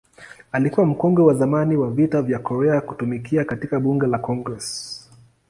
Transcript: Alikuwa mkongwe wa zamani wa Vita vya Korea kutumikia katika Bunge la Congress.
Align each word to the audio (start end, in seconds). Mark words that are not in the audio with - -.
Alikuwa 0.51 0.85
mkongwe 0.85 1.23
wa 1.25 1.33
zamani 1.33 1.75
wa 1.77 1.91
Vita 1.91 2.21
vya 2.21 2.39
Korea 2.39 2.81
kutumikia 2.81 3.45
katika 3.45 3.79
Bunge 3.79 4.07
la 4.07 4.19
Congress. 4.19 5.09